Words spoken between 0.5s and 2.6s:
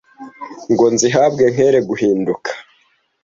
Ngo nzihabwe nkere guhinduka